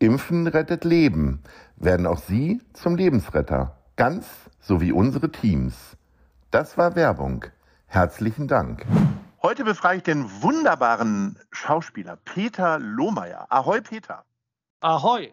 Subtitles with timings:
[0.00, 1.42] Impfen rettet Leben.
[1.74, 3.76] Werden auch Sie zum Lebensretter.
[3.96, 4.28] Ganz
[4.60, 5.96] so wie unsere Teams.
[6.52, 7.44] Das war Werbung.
[7.86, 8.86] Herzlichen Dank.
[9.42, 13.46] Heute befrage ich den wunderbaren Schauspieler Peter Lohmeier.
[13.50, 14.24] Ahoi, Peter.
[14.78, 15.32] Ahoi.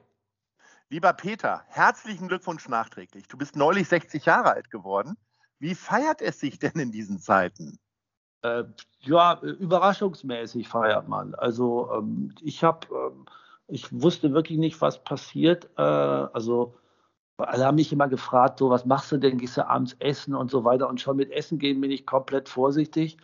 [0.90, 3.27] Lieber Peter, herzlichen Glückwunsch nachträglich.
[3.27, 5.16] Du bist neulich 60 Jahre alt geworden.
[5.60, 7.77] Wie feiert es sich denn in diesen Zeiten?
[8.41, 8.63] Äh,
[9.02, 11.36] ja, überraschungsmäßig feiert man.
[11.36, 13.26] Also ähm, ich habe ähm,
[13.68, 15.70] ich wusste wirklich nicht, was passiert.
[15.77, 16.76] Äh, also
[17.38, 20.52] alle haben mich immer gefragt, so was machst du denn, gehst du abends essen und
[20.52, 20.88] so weiter.
[20.88, 23.18] Und schon mit Essen gehen bin ich komplett vorsichtig.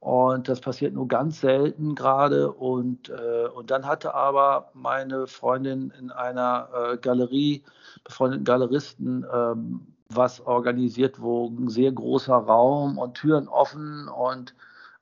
[0.00, 2.52] Und das passiert nur ganz selten gerade.
[2.52, 7.64] Und, äh, und dann hatte aber meine Freundin in einer äh, Galerie,
[8.04, 14.54] befreundeten Galeristen, ähm, was organisiert, wo ein sehr großer Raum und Türen offen und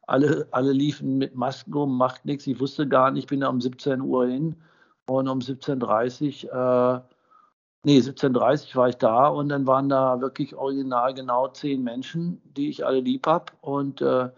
[0.07, 2.47] alle, alle liefen mit Masken rum, macht nichts.
[2.47, 4.57] Ich wusste gar nicht, ich bin da um 17 Uhr hin
[5.07, 7.17] und um 17.30 Uhr, äh,
[7.85, 12.41] nee, 17.30 Uhr war ich da und dann waren da wirklich original genau zehn Menschen,
[12.57, 13.53] die ich alle lieb habe.
[13.61, 14.31] Und äh,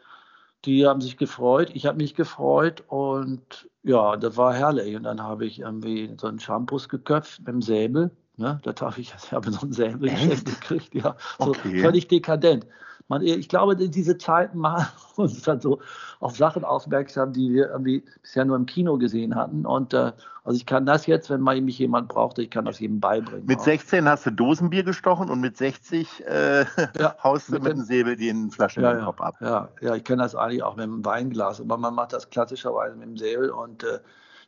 [0.64, 4.96] die haben sich gefreut, ich habe mich gefreut und ja, das war herrlich.
[4.96, 8.10] Und dann habe ich irgendwie so einen Shampoos geköpft mit dem Säbel.
[8.36, 8.58] Ne?
[8.62, 11.80] Da darf ich, ich habe so einen Säbel gekriegt, ja, so okay.
[11.80, 12.66] völlig dekadent
[13.08, 15.80] man, ich glaube, diese Zeiten machen uns dann so
[16.20, 19.64] auf Sachen aufmerksam, die wir irgendwie bisher nur im Kino gesehen hatten.
[19.64, 20.12] Und äh,
[20.44, 23.46] also ich kann das jetzt, wenn mal mich jemand braucht, ich kann das jedem beibringen.
[23.46, 23.64] Mit auch.
[23.64, 26.64] 16 hast du Dosenbier gestochen und mit 60 äh,
[26.98, 29.36] ja, haust du mit, mit dem Säbel den Flaschen ja, den Kopf ab.
[29.40, 32.96] Ja, ja, ich kenne das eigentlich auch mit dem Weinglas, aber man macht das klassischerweise
[32.96, 33.50] mit dem Säbel.
[33.50, 33.98] Und äh,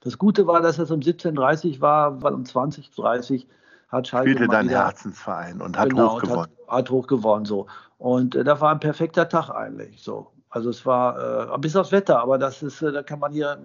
[0.00, 3.46] das Gute war, dass es um 17.30 war, weil um 20.30
[3.88, 6.52] hat Schalke spielte dein Herzensverein und hat genau, hochgewonnen.
[6.66, 7.66] Hat, hat hochgewonnen so.
[7.96, 10.02] Und äh, das war ein perfekter Tag eigentlich.
[10.02, 10.30] So.
[10.50, 13.58] Also es war äh, bis aufs Wetter, aber das ist, äh, da kann man hier,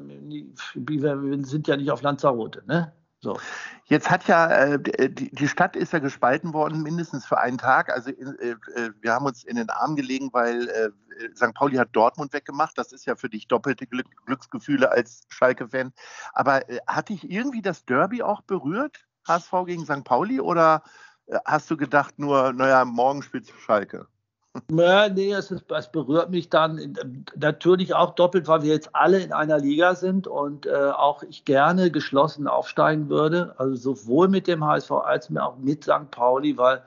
[0.75, 2.93] wir sind ja nicht auf Lanzarote, ne?
[3.23, 3.39] So.
[3.85, 7.89] Jetzt hat ja äh, die, die, Stadt ist ja gespalten worden, mindestens für einen Tag.
[7.89, 10.89] Also äh, äh, wir haben uns in den Arm gelegen, weil äh,
[11.33, 11.53] St.
[11.53, 12.77] Pauli hat Dortmund weggemacht.
[12.77, 15.93] Das ist ja für dich doppelte Glück, Glücksgefühle als Schalke-Fan.
[16.33, 20.03] Aber äh, hat dich irgendwie das Derby auch berührt, HSV gegen St.
[20.03, 20.83] Pauli, oder
[21.27, 24.07] äh, hast du gedacht nur, naja, morgen spielt Schalke?
[24.71, 26.95] Ja, nee, es, ist, es, berührt mich dann
[27.35, 31.43] natürlich auch doppelt, weil wir jetzt alle in einer Liga sind und äh, auch ich
[31.43, 33.55] gerne geschlossen aufsteigen würde.
[33.57, 36.11] Also sowohl mit dem HSV als auch mit St.
[36.11, 36.83] Pauli, weil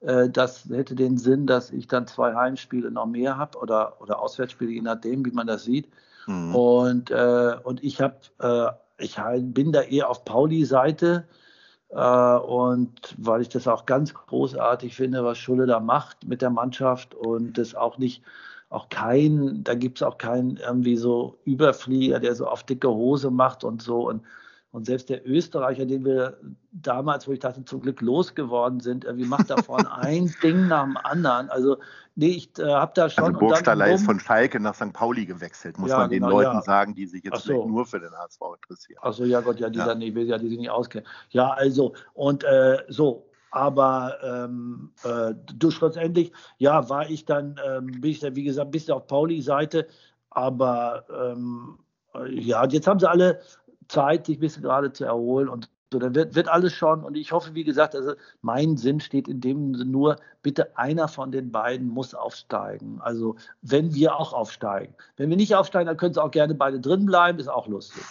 [0.00, 4.20] äh, das hätte den Sinn, dass ich dann zwei Heimspiele noch mehr habe oder, oder
[4.20, 5.88] Auswärtsspiele, je nachdem, wie man das sieht.
[6.26, 6.54] Mhm.
[6.54, 11.45] Und, äh, und ich habe, äh, ich bin da eher auf Pauli-Seite äh,
[11.88, 17.14] und weil ich das auch ganz großartig finde, was Schulle da macht mit der Mannschaft
[17.14, 18.22] und das auch nicht,
[18.68, 23.30] auch kein, da gibt es auch keinen irgendwie so Überflieger, der so auf dicke Hose
[23.30, 24.08] macht und so.
[24.08, 24.22] Und
[24.76, 26.36] und selbst der Österreicher, den wir
[26.70, 30.98] damals, wo ich dachte, zum Glück losgeworden sind, irgendwie macht davon ein Ding nach dem
[30.98, 31.48] anderen.
[31.48, 31.78] Also,
[32.14, 33.24] nee, ich äh, habe da schon.
[33.24, 34.92] Also Burgstaller ist von Schalke nach St.
[34.92, 36.60] Pauli gewechselt, muss ja, man genau, den Leuten ja.
[36.60, 37.66] sagen, die sich jetzt so.
[37.66, 38.98] nur für den HSV interessieren.
[39.00, 39.86] Achso, ja Gott, ja, die ja.
[39.86, 41.08] dann nicht, ja, die sich nicht auskennen.
[41.30, 47.86] Ja, also, und äh, so, aber ähm, äh, du schlussendlich, ja, war ich dann, ähm,
[47.86, 49.86] bin ich dann, wie gesagt, ein bisschen auf Pauli-Seite,
[50.28, 51.78] aber ähm,
[52.14, 53.40] äh, ja, jetzt haben sie alle
[53.88, 57.04] Zeit, sich ein bisschen gerade zu erholen und so, dann wird, wird alles schon.
[57.04, 61.30] Und ich hoffe, wie gesagt, also mein Sinn steht in dem nur, bitte einer von
[61.30, 63.00] den beiden muss aufsteigen.
[63.00, 64.94] Also wenn wir auch aufsteigen.
[65.16, 68.02] Wenn wir nicht aufsteigen, dann können sie auch gerne beide drin bleiben, ist auch lustig.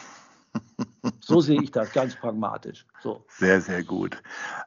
[1.21, 2.85] So sehe ich das, ganz pragmatisch.
[3.01, 3.25] So.
[3.29, 4.21] Sehr, sehr gut.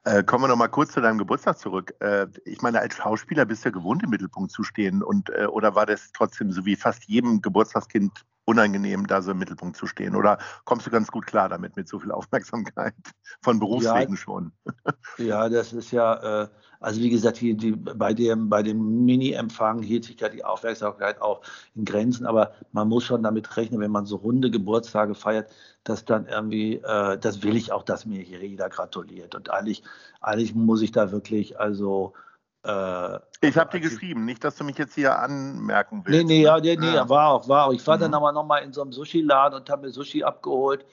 [0.05, 1.94] Äh, kommen wir noch mal kurz zu deinem Geburtstag zurück.
[2.00, 5.03] Äh, ich meine, als Schauspieler bist du ja gewohnt, im Mittelpunkt zu stehen.
[5.03, 9.39] Und, äh, oder war das trotzdem so wie fast jedem Geburtstagskind unangenehm, da so im
[9.39, 10.17] Mittelpunkt zu stehen?
[10.17, 12.95] Oder kommst du ganz gut klar damit, mit so viel Aufmerksamkeit
[13.43, 14.53] von Berufswegen ja, schon?
[15.19, 16.49] ja, das ist ja, äh,
[16.81, 21.21] also wie gesagt, die, die, bei, dem, bei dem Mini-Empfang hielt sich ja die Aufmerksamkeit
[21.21, 21.43] auch
[21.75, 25.51] in Grenzen, aber man muss schon damit rechnen, wenn man so runde Geburtstage feiert,
[25.85, 29.35] dass dann irgendwie äh, das will ich auch, dass mir hier jeder gratuliert.
[29.35, 29.83] Und eigentlich,
[30.23, 32.15] eigentlich muss ich da wirklich, also
[32.64, 36.26] äh, ich habe dir geschrieben, nicht, dass du mich jetzt hier anmerken willst.
[36.26, 37.08] Nee, nee, ja, nee, nee ja.
[37.08, 37.72] war auch, war auch.
[37.72, 38.02] Ich war mhm.
[38.02, 40.84] dann aber nochmal in so einem Sushi-Laden und habe mir Sushi abgeholt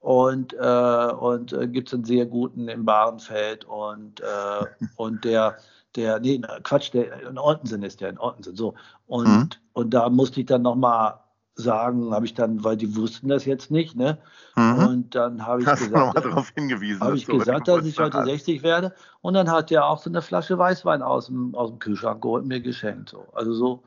[0.00, 4.64] und, äh, und äh, gibt es einen sehr guten im Bahrenfeld und, äh,
[4.96, 5.58] und der,
[5.94, 8.74] der, nee, Quatsch, der in Ortensen ist der, in Ortensen, so.
[9.06, 9.50] Und, mhm.
[9.74, 11.20] und da musste ich dann nochmal
[11.54, 14.18] sagen, habe ich dann, weil die wussten das jetzt nicht, ne?
[14.56, 14.86] Mhm.
[14.86, 18.62] Und dann habe ich Hast gesagt, darauf hingewiesen, habe ich gesagt, dass ich heute 60
[18.62, 18.94] werde.
[19.20, 22.42] Und dann hat der auch so eine Flasche Weißwein aus dem, aus dem Kühlschrank geholt
[22.42, 23.10] und mir geschenkt.
[23.10, 23.28] So.
[23.34, 23.82] Also so,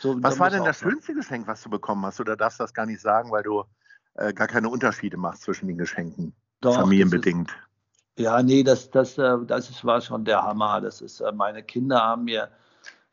[0.00, 2.20] so was war denn das schönste Geschenk, was du bekommen hast?
[2.20, 3.64] Oder darfst du das gar nicht sagen, weil du
[4.14, 6.34] äh, gar keine Unterschiede machst zwischen den Geschenken?
[6.60, 7.50] Doch, familienbedingt.
[7.50, 10.80] Ist, ja, nee, das, das, äh, das ist, war schon der Hammer.
[10.82, 12.50] Das ist, äh, meine Kinder haben mir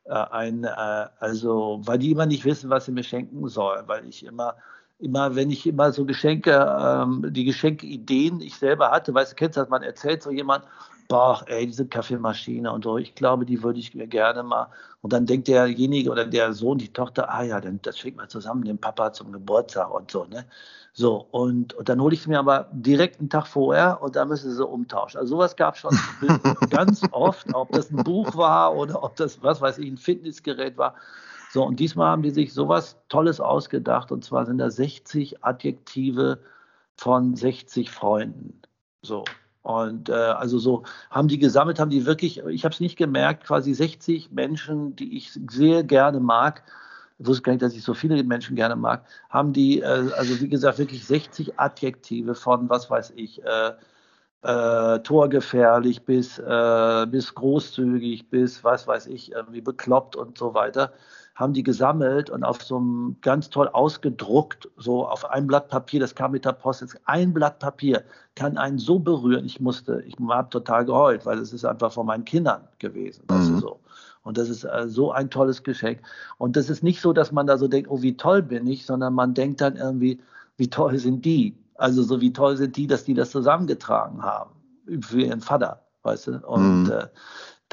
[0.05, 4.55] ein, also, weil die immer nicht wissen, was sie mir schenken sollen, weil ich immer,
[4.99, 9.57] immer, wenn ich immer so Geschenke, ähm, die Geschenkeideen ich selber hatte, weißt du, kennst
[9.57, 10.65] du das, man erzählt so jemand,
[11.07, 14.69] boah, ey, diese Kaffeemaschine und so, ich glaube, die würde ich mir gerne mal.
[15.01, 18.29] Und dann denkt derjenige oder der Sohn, die Tochter, ah ja, dann das schenkt man
[18.29, 20.45] zusammen dem Papa zum Geburtstag und so, ne?
[20.95, 24.27] So, und, und dann hole ich es mir aber direkt einen Tag vorher und dann
[24.27, 25.19] müssen sie umtauschen.
[25.19, 25.97] Also sowas gab es schon
[26.69, 30.77] ganz oft, ob das ein Buch war oder ob das, was weiß ich, ein Fitnessgerät
[30.77, 30.93] war.
[31.53, 36.39] So, und diesmal haben die sich sowas Tolles ausgedacht und zwar sind da 60 Adjektive
[36.95, 38.59] von 60 Freunden.
[39.03, 39.23] So,
[39.61, 43.43] und äh, also so haben die gesammelt, haben die wirklich, ich habe es nicht gemerkt,
[43.43, 46.63] quasi 60 Menschen, die ich sehr gerne mag,
[47.19, 50.41] ich wusste gar nicht, dass ich so viele Menschen gerne mag, haben die, äh, also
[50.41, 53.73] wie gesagt, wirklich 60 Adjektive von, was weiß ich, äh,
[54.41, 60.93] äh, torgefährlich bis, äh, bis großzügig, bis, was weiß ich, irgendwie bekloppt und so weiter
[61.35, 65.99] haben die gesammelt und auf so einem ganz toll ausgedruckt, so auf ein Blatt Papier,
[65.99, 68.03] das kam mit der Post, ein Blatt Papier
[68.35, 69.45] kann einen so berühren.
[69.45, 73.23] Ich musste, ich habe total geheult, weil es ist einfach von meinen Kindern gewesen.
[73.29, 73.53] Mhm.
[73.53, 73.79] Du, so.
[74.23, 75.99] Und das ist äh, so ein tolles Geschenk.
[76.37, 78.85] Und das ist nicht so, dass man da so denkt, oh, wie toll bin ich,
[78.85, 80.19] sondern man denkt dann irgendwie,
[80.57, 81.57] wie toll sind die?
[81.75, 84.51] Also so wie toll sind die, dass die das zusammengetragen haben
[85.01, 86.47] für ihren Vater, weißt du?
[86.47, 86.91] Und mhm.
[86.91, 87.07] äh,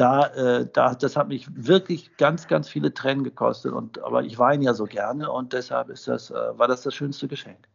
[0.01, 3.73] da, äh, da, das hat mich wirklich ganz, ganz viele Tränen gekostet.
[3.73, 6.95] Und, aber ich weine ja so gerne und deshalb ist das, äh, war das das
[6.95, 7.69] schönste Geschenk.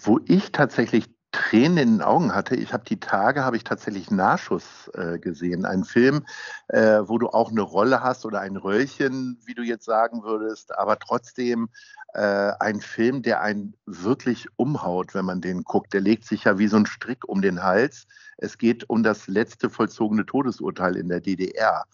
[0.00, 1.04] Wo ich tatsächlich
[1.48, 2.56] Tränen in den Augen hatte.
[2.56, 5.64] Ich habe die Tage, habe ich tatsächlich Nachschuss äh, gesehen.
[5.64, 6.26] Ein Film,
[6.68, 10.76] äh, wo du auch eine Rolle hast oder ein Röllchen, wie du jetzt sagen würdest,
[10.76, 11.70] aber trotzdem
[12.12, 15.94] äh, ein Film, der einen wirklich umhaut, wenn man den guckt.
[15.94, 18.06] Der legt sich ja wie so ein Strick um den Hals.
[18.36, 21.84] Es geht um das letzte vollzogene Todesurteil in der DDR.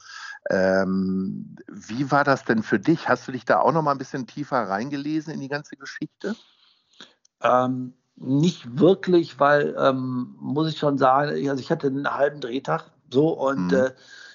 [0.50, 3.08] Ähm, wie war das denn für dich?
[3.08, 6.34] Hast du dich da auch noch mal ein bisschen tiefer reingelesen in die ganze Geschichte?
[7.40, 12.90] Ähm, nicht wirklich, weil, ähm, muss ich schon sagen, also ich hatte einen halben Drehtag
[13.10, 13.74] so und mhm.
[13.74, 13.90] äh,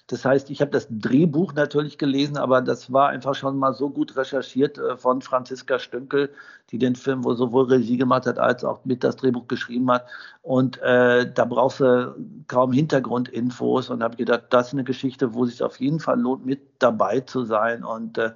[0.09, 3.91] das heißt, ich habe das Drehbuch natürlich gelesen, aber das war einfach schon mal so
[3.91, 6.31] gut recherchiert äh, von Franziska Stünkel,
[6.71, 10.07] die den Film wohl sowohl Regie gemacht hat, als auch mit das Drehbuch geschrieben hat.
[10.41, 12.15] Und äh, da brauchst du
[12.47, 16.19] kaum Hintergrundinfos und habe gedacht, das ist eine Geschichte, wo es sich auf jeden Fall
[16.19, 17.83] lohnt, mit dabei zu sein.
[17.83, 18.31] Und äh,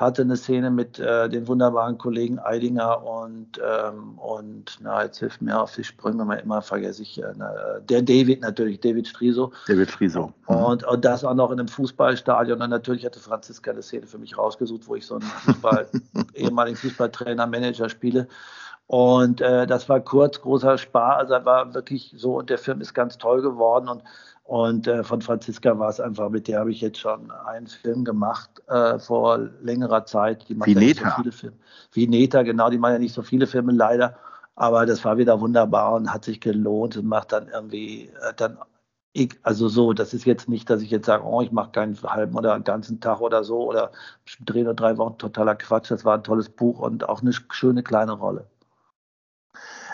[0.00, 5.42] hatte eine Szene mit äh, den wunderbaren Kollegen Eidinger und, ähm, und na, jetzt hilft
[5.42, 7.34] mir auf die Sprünge, mal immer vergesse ich, äh,
[7.82, 9.52] der David natürlich, David Striso.
[9.68, 10.32] David Striso.
[10.48, 10.56] Mhm.
[10.56, 12.62] Und, und das auch noch in einem Fußballstadion.
[12.62, 15.86] Und natürlich hatte Franziska eine Szene für mich rausgesucht, wo ich so einen Fußball,
[16.34, 18.26] ehemaligen Fußballtrainer, Manager spiele.
[18.86, 21.30] Und äh, das war kurz, großer Spaß.
[21.30, 23.88] Also war wirklich so, und der Film ist ganz toll geworden.
[23.88, 24.02] Und
[24.50, 28.04] und äh, von Franziska war es einfach, mit der habe ich jetzt schon einen Film
[28.04, 30.48] gemacht äh, vor längerer Zeit.
[30.48, 31.10] Die macht Wie ja Neta.
[31.10, 31.56] So viele Filme.
[31.92, 34.16] Wie Neta, genau, die macht ja nicht so viele Filme leider.
[34.56, 38.58] Aber das war wieder wunderbar und hat sich gelohnt und macht dann irgendwie äh, dann
[39.12, 41.96] ich, also so, das ist jetzt nicht, dass ich jetzt sage, oh, ich mache keinen
[42.02, 43.92] halben oder einen ganzen Tag oder so oder
[44.44, 45.92] drehe nur drei Wochen, totaler Quatsch.
[45.92, 48.46] Das war ein tolles Buch und auch eine schöne kleine Rolle.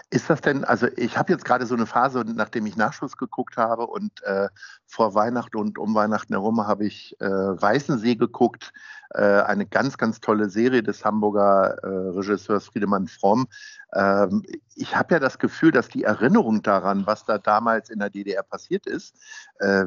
[0.09, 3.57] Ist das denn, also ich habe jetzt gerade so eine Phase, nachdem ich Nachschuss geguckt
[3.57, 4.49] habe und äh,
[4.87, 8.73] vor Weihnachten und um Weihnachten herum habe ich äh, Weißensee geguckt,
[9.11, 13.49] äh, eine ganz, ganz tolle Serie des Hamburger äh, Regisseurs Friedemann Fromm.
[13.95, 14.45] Ähm,
[14.77, 18.45] ich habe ja das Gefühl, dass die Erinnerung daran, was da damals in der DDR
[18.45, 19.17] passiert ist,
[19.59, 19.87] äh,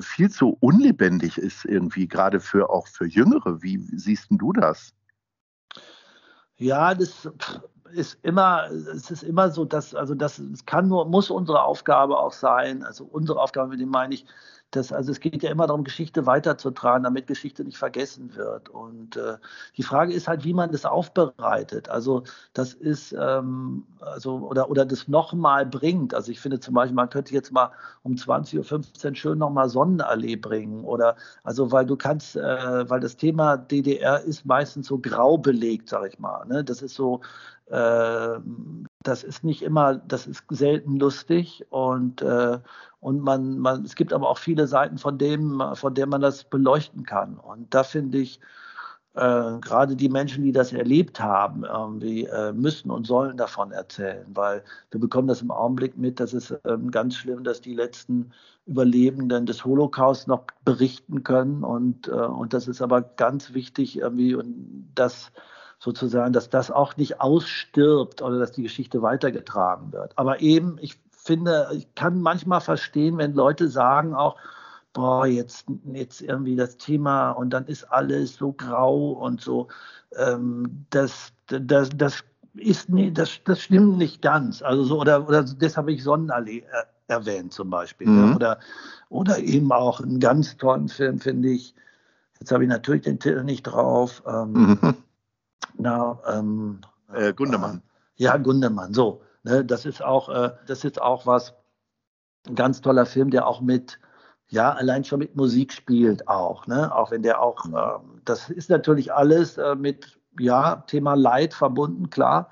[0.00, 3.62] viel zu unlebendig ist irgendwie, gerade für auch für Jüngere.
[3.62, 4.92] Wie siehst du das?
[6.56, 7.28] Ja, das
[7.92, 12.32] ist immer, es ist immer so, dass, also das kann nur, muss unsere Aufgabe auch
[12.32, 14.26] sein, also unsere Aufgabe, mit dem meine ich,
[14.72, 18.68] das, also es geht ja immer darum, Geschichte weiterzutragen, damit Geschichte nicht vergessen wird.
[18.68, 19.36] Und äh,
[19.76, 21.88] die Frage ist halt, wie man das aufbereitet.
[21.88, 22.24] Also
[22.54, 26.14] das ist, ähm, also, oder, oder das nochmal bringt.
[26.14, 27.70] Also ich finde zum Beispiel, man könnte jetzt mal
[28.02, 30.84] um 20.15 Uhr schön nochmal Sonnenallee bringen.
[30.84, 35.90] Oder also weil du kannst, äh, weil das Thema DDR ist meistens so grau belegt,
[35.90, 36.46] sag ich mal.
[36.46, 36.64] Ne?
[36.64, 37.20] Das ist so,
[37.66, 38.38] äh,
[39.02, 42.58] das ist nicht immer, das ist selten lustig und, äh,
[43.00, 46.44] und man, man, es gibt aber auch viele Seiten, von dem, von denen man das
[46.44, 47.36] beleuchten kann.
[47.38, 48.40] Und da finde ich,
[49.14, 54.24] äh, gerade die Menschen, die das erlebt haben, irgendwie äh, müssen und sollen davon erzählen,
[54.32, 58.32] weil wir bekommen das im Augenblick mit, das ist ähm, ganz schlimm, dass die letzten
[58.66, 64.34] Überlebenden des Holocaust noch berichten können und, äh, und das ist aber ganz wichtig irgendwie
[64.34, 65.30] und das
[65.82, 70.16] sozusagen, dass das auch nicht ausstirbt oder dass die Geschichte weitergetragen wird.
[70.16, 74.36] Aber eben, ich finde, ich kann manchmal verstehen, wenn Leute sagen auch,
[74.92, 79.66] boah, jetzt, jetzt irgendwie das Thema und dann ist alles so grau und so.
[80.16, 82.22] Ähm, das, das, das
[82.54, 84.62] ist nie, das, das stimmt nicht ganz.
[84.62, 88.06] Also so, oder, oder das habe ich Sonnenallee äh, erwähnt zum Beispiel.
[88.06, 88.36] Mhm.
[88.36, 88.60] Oder,
[89.08, 91.74] oder eben auch einen ganz tollen Film, finde ich.
[92.38, 94.22] Jetzt habe ich natürlich den Titel nicht drauf.
[94.28, 94.94] Ähm, mhm.
[95.78, 96.80] Na, ähm,
[97.12, 97.82] äh, Gundermann.
[98.18, 99.22] Äh, ja, Gundermann, so.
[99.44, 101.54] Ne, das ist auch, äh, das ist auch was,
[102.46, 103.98] ein ganz toller Film, der auch mit,
[104.48, 106.94] ja, allein schon mit Musik spielt auch, ne?
[106.94, 112.10] Auch wenn der auch, äh, das ist natürlich alles äh, mit, ja, Thema Leid verbunden,
[112.10, 112.50] klar.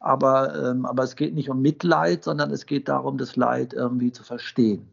[0.00, 4.12] Aber, ähm, aber es geht nicht um Mitleid, sondern es geht darum, das Leid irgendwie
[4.12, 4.92] zu verstehen.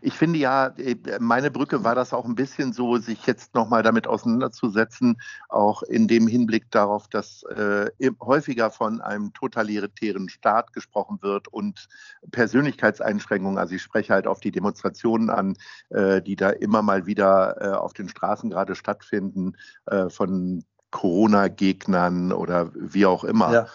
[0.00, 3.82] Ich finde ja, äh, meine Brücke war das auch ein bisschen so, sich jetzt nochmal
[3.82, 7.90] damit auseinanderzusetzen, auch in dem Hinblick darauf, dass äh,
[8.20, 11.88] häufiger von einem totalitären Staat gesprochen wird und
[12.30, 13.58] Persönlichkeitseinschränkungen.
[13.58, 15.56] Also ich spreche halt auf die Demonstrationen an,
[15.90, 22.32] äh, die da immer mal wieder äh, auf den Straßen gerade stattfinden, äh, von Corona-Gegnern
[22.32, 23.52] oder wie auch immer.
[23.52, 23.66] Ja.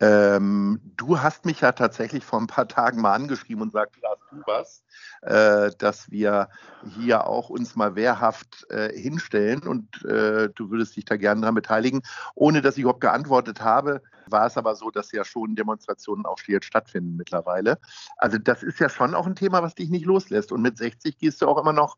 [0.00, 4.18] Ähm, du hast mich ja tatsächlich vor ein paar Tagen mal angeschrieben und sagst, Lars,
[4.30, 4.84] du was,
[5.22, 6.48] äh, dass wir
[6.96, 11.56] hier auch uns mal wehrhaft äh, hinstellen und äh, du würdest dich da gerne daran
[11.56, 12.02] beteiligen.
[12.36, 16.38] Ohne dass ich überhaupt geantwortet habe, war es aber so, dass ja schon Demonstrationen auch
[16.44, 17.78] hier stattfinden mittlerweile.
[18.18, 20.52] Also das ist ja schon auch ein Thema, was dich nicht loslässt.
[20.52, 21.96] Und mit 60 gehst du auch immer noch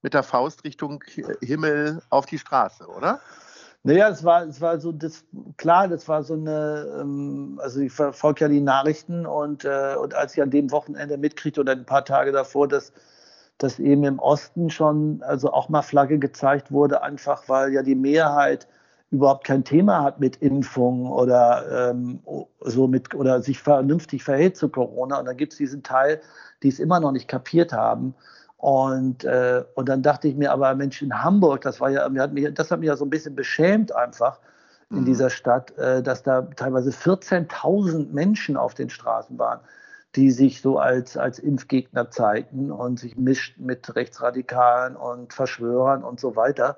[0.00, 1.04] mit der Faust Richtung
[1.40, 3.20] Himmel auf die Straße, oder?
[3.84, 5.24] Naja, es war, es war so, das,
[5.56, 10.14] klar, das war so eine, ähm, also ich verfolge ja die Nachrichten und, äh, und
[10.14, 12.92] als ich an dem Wochenende mitkriegte oder ein paar Tage davor, dass,
[13.58, 17.96] dass eben im Osten schon, also auch mal Flagge gezeigt wurde, einfach weil ja die
[17.96, 18.68] Mehrheit
[19.10, 22.20] überhaupt kein Thema hat mit Impfung oder ähm,
[22.60, 25.18] so mit oder sich vernünftig verhält zu Corona.
[25.18, 26.20] Und dann gibt es diesen Teil,
[26.62, 28.14] die es immer noch nicht kapiert haben.
[28.62, 32.32] Und, äh, und dann dachte ich mir, aber Mensch, in Hamburg, das war ja, hat
[32.32, 34.38] mich, das hat mich ja so ein bisschen beschämt einfach
[34.88, 35.04] in mhm.
[35.04, 39.58] dieser Stadt, äh, dass da teilweise 14.000 Menschen auf den Straßen waren,
[40.14, 46.20] die sich so als, als Impfgegner zeigten und sich mischten mit Rechtsradikalen und Verschwörern und
[46.20, 46.76] so weiter.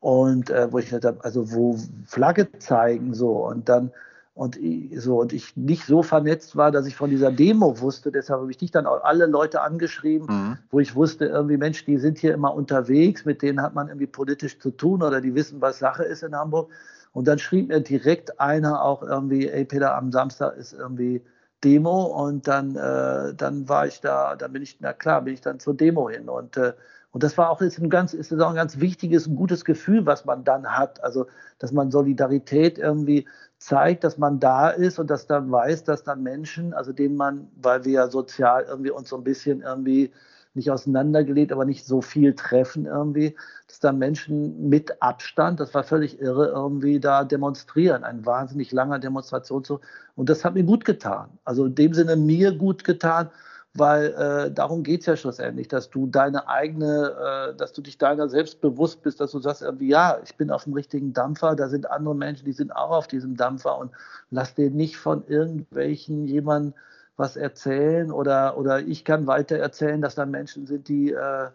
[0.00, 3.92] Und äh, wo ich gesagt habe, also wo Flagge zeigen so und dann
[4.38, 8.12] und ich, so und ich nicht so vernetzt war, dass ich von dieser Demo wusste.
[8.12, 10.58] Deshalb habe ich dich dann auch alle Leute angeschrieben, mhm.
[10.70, 14.06] wo ich wusste, irgendwie, Mensch, die sind hier immer unterwegs, mit denen hat man irgendwie
[14.06, 16.70] politisch zu tun oder die wissen, was Sache ist in Hamburg.
[17.12, 21.20] Und dann schrieb mir direkt einer auch irgendwie, ey Peter, am Samstag ist irgendwie
[21.64, 25.40] Demo und dann, äh, dann war ich da, dann bin ich, na klar, bin ich
[25.40, 26.74] dann zur Demo hin und äh,
[27.10, 30.04] und das war auch ist ein ganz, ist auch ein ganz wichtiges, ein gutes Gefühl,
[30.04, 31.02] was man dann hat.
[31.02, 31.26] Also,
[31.58, 33.26] dass man Solidarität irgendwie
[33.58, 37.48] zeigt, dass man da ist und dass dann weiß, dass dann Menschen, also denen man,
[37.60, 40.12] weil wir ja sozial irgendwie uns so ein bisschen irgendwie
[40.54, 43.36] nicht auseinandergelegt, aber nicht so viel treffen irgendwie,
[43.66, 48.04] dass da Menschen mit Abstand, das war völlig irre, irgendwie da demonstrieren.
[48.04, 49.80] Ein wahnsinnig langer Demonstrationszug.
[50.16, 51.28] Und das hat mir gut getan.
[51.44, 53.30] Also in dem Sinne mir gut getan
[53.78, 57.98] weil äh, darum geht es ja schlussendlich, dass du deine eigene, äh, dass du dich
[57.98, 61.56] deiner selbst bewusst bist, dass du sagst, irgendwie, ja, ich bin auf dem richtigen Dampfer,
[61.56, 63.92] da sind andere Menschen, die sind auch auf diesem Dampfer und
[64.30, 66.74] lass dir nicht von irgendwelchen jemandem
[67.16, 71.48] was erzählen oder, oder ich kann weiter erzählen, dass da Menschen sind, die, äh,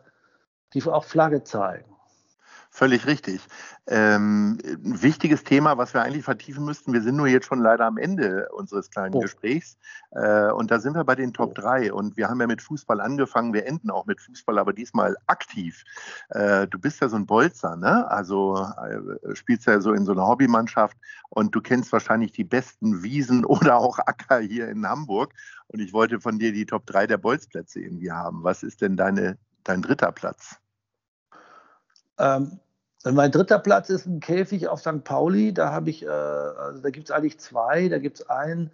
[0.73, 1.85] die auch Flagge zeigen.
[2.75, 3.39] Völlig richtig.
[3.85, 6.91] Ähm, ein wichtiges Thema, was wir eigentlich vertiefen müssten.
[6.91, 9.19] Wir sind nur jetzt schon leider am Ende unseres kleinen oh.
[9.19, 9.77] Gesprächs.
[10.09, 11.93] Äh, und da sind wir bei den Top 3.
[11.93, 13.53] Und wir haben ja mit Fußball angefangen.
[13.53, 15.83] Wir enden auch mit Fußball, aber diesmal aktiv.
[16.29, 18.09] Äh, du bist ja so ein Bolzer, ne?
[18.09, 20.97] Also äh, spielst ja so in so einer Hobbymannschaft
[21.29, 25.35] und du kennst wahrscheinlich die besten Wiesen oder auch Acker hier in Hamburg.
[25.67, 28.43] Und ich wollte von dir die Top 3 der Bolzplätze irgendwie haben.
[28.43, 30.59] Was ist denn deine dein dritter Platz?
[32.17, 32.59] Ähm,
[33.11, 35.03] mein dritter Platz ist ein Käfig auf St.
[35.03, 35.53] Pauli.
[35.53, 37.89] Da habe ich, äh, also da gibt es eigentlich zwei.
[37.89, 38.71] Da gibt es einen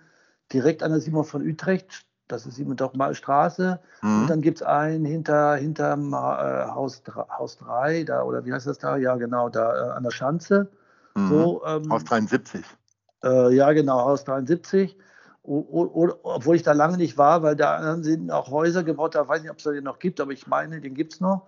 [0.53, 2.05] direkt an der Simon von Utrecht.
[2.27, 3.79] Das ist Simon Dockmal Straße.
[4.03, 4.21] Mhm.
[4.21, 7.01] Und dann gibt es einen hinter hinterm äh, Haus,
[7.38, 8.98] Haus 3, da, oder wie heißt das da?
[8.98, 10.69] Ja, genau, da äh, an der Schanze.
[11.15, 11.27] Mhm.
[11.27, 12.63] So, ähm, Haus 73.
[13.24, 14.95] Äh, ja, genau, Haus 73.
[15.41, 19.27] O, o, obwohl ich da lange nicht war, weil da sind auch Häuser gebaut, da
[19.27, 21.48] weiß ich nicht, ob es den noch gibt, aber ich meine, den gibt es noch.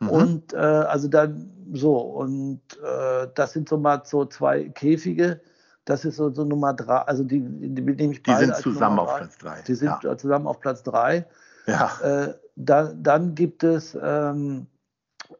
[0.00, 0.08] Mhm.
[0.08, 5.40] Und äh, also dann so, und äh, das sind so mal so zwei Käfige.
[5.84, 9.16] Das ist so, so Nummer drei, also die, die, nehme ich Die sind zusammen auf
[9.16, 9.62] Platz drei.
[9.62, 10.16] Die sind ja.
[10.16, 11.26] zusammen auf Platz drei.
[11.66, 11.90] Ja.
[12.02, 14.66] Äh, da, dann gibt es, ähm,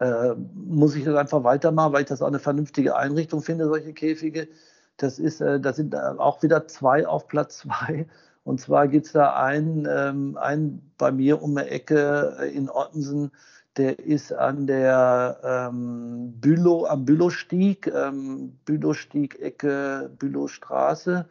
[0.01, 3.93] äh, muss ich das einfach weitermachen, weil ich das auch eine vernünftige Einrichtung finde, solche
[3.93, 4.49] Käfige.
[4.99, 8.07] Das ist, äh, da sind auch wieder zwei auf Platz zwei.
[8.47, 13.33] Und zwar gibt es da einen, ähm, einen bei mir um die Ecke in Ottensen,
[13.77, 21.27] der ist an der ähm, Bülow, am Bülowstieg, ähm, Bülowstieg, Ecke, Bülowstraße.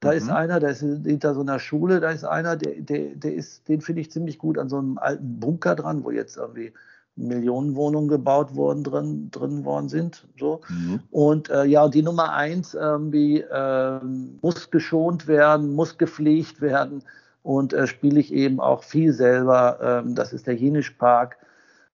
[0.00, 0.16] Da mhm.
[0.16, 3.68] ist einer, der ist hinter so einer Schule, da ist einer, der, der, der ist,
[3.68, 6.72] den finde ich ziemlich gut an so einem alten Bunker dran, wo jetzt irgendwie
[7.16, 10.26] Millionenwohnungen gebaut worden drin, drin worden sind.
[10.38, 10.60] So.
[10.68, 11.00] Mhm.
[11.10, 14.00] Und äh, ja, die Nummer eins irgendwie äh,
[14.42, 17.02] muss geschont werden, muss gepflegt werden
[17.42, 19.78] und äh, spiele ich eben auch viel selber.
[19.80, 21.38] Ähm, das ist der Jenisch Park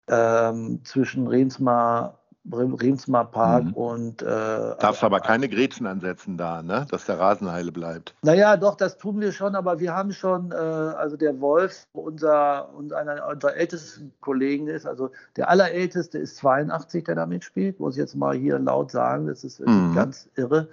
[0.08, 2.18] ähm, zwischen Remsmar,
[2.52, 3.74] Remsmar Park mhm.
[3.74, 4.22] und.
[4.22, 6.88] Äh, Darfst aber keine Grätschen ansetzen da, ne?
[6.90, 8.16] dass der Rasen heile bleibt.
[8.24, 12.74] Naja, doch, das tun wir schon, aber wir haben schon, äh, also der Wolf, unser,
[12.74, 17.96] und einer unserer ältesten Kollegen ist, also der allerälteste ist 82, der da mitspielt, muss
[17.96, 19.94] ich jetzt mal hier laut sagen, das ist mhm.
[19.94, 20.68] ganz irre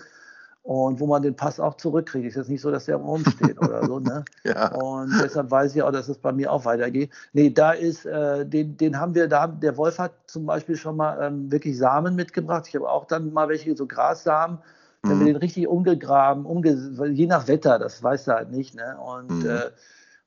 [0.68, 2.26] und wo man den Pass auch zurückkriegt.
[2.26, 4.00] Ist jetzt nicht so, dass der im Raum steht oder so.
[4.00, 4.22] Ne?
[4.44, 4.70] ja.
[4.74, 7.10] Und deshalb weiß ich auch, dass es bei mir auch weitergeht.
[7.32, 10.96] Nee, da ist, äh, den, den haben wir, da, der Wolf hat zum Beispiel schon
[10.96, 12.66] mal ähm, wirklich Samen mitgebracht.
[12.68, 14.58] Ich habe auch dann mal welche, so Grassamen.
[15.04, 15.24] Wir mhm.
[15.24, 16.74] den richtig umgegraben, umge
[17.14, 18.74] je nach Wetter, das weiß er halt nicht.
[18.74, 18.94] Ne?
[18.98, 19.48] Und, mhm.
[19.48, 19.70] äh,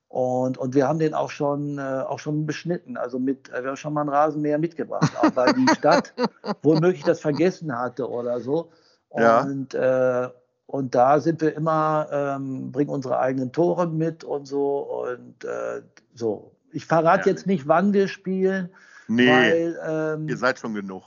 [0.08, 2.96] und, und wir haben den auch schon, äh, auch schon beschnitten.
[2.96, 6.12] Also mit, äh, wir haben schon mal einen Rasenmäher mitgebracht, auch weil die Stadt
[6.62, 8.72] womöglich das vergessen hatte oder so.
[9.12, 10.24] Und, ja.
[10.24, 10.30] äh,
[10.66, 14.78] und da sind wir immer, ähm, bringen unsere eigenen Tore mit und so.
[14.78, 15.82] Und äh,
[16.14, 16.52] so.
[16.72, 17.34] Ich verrate ja.
[17.34, 18.70] jetzt nicht, wann wir spielen.
[19.08, 21.02] Nee, weil, ähm, ihr seid schon genug.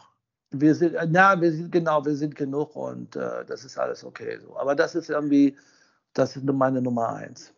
[0.51, 4.03] Wir sind, äh, na, wir sind, genau, wir sind genug und äh, das ist alles
[4.03, 4.55] okay so.
[4.57, 5.57] Aber das ist irgendwie,
[6.13, 7.51] das ist meine Nummer eins.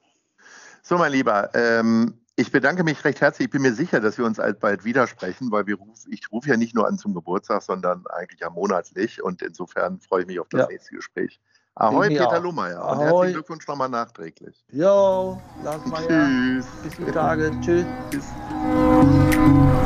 [0.82, 3.48] So, mein Lieber, ähm, ich bedanke mich recht herzlich.
[3.48, 6.56] Ich bin mir sicher, dass wir uns bald widersprechen, weil wir ruf, ich rufe ja
[6.56, 9.24] nicht nur an zum Geburtstag, sondern eigentlich ja monatlich.
[9.24, 10.68] Und insofern freue ich mich auf das ja.
[10.68, 11.40] nächste Gespräch.
[11.74, 12.84] Ahoi, Peter Lohmeier.
[12.88, 14.64] Und herzlichen Glückwunsch nochmal nachträglich.
[14.72, 16.08] Jo, Lars Meier.
[16.08, 16.66] Tschüss.
[16.84, 17.52] Bis die Tage.
[17.62, 17.86] Tschüss.
[18.12, 18.26] Tschüss.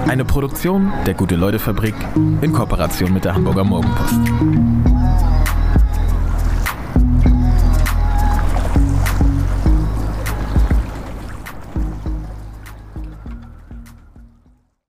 [0.08, 1.96] Eine Produktion der Gute-Leute-Fabrik
[2.42, 4.91] in Kooperation mit der Hamburger Morgenpost.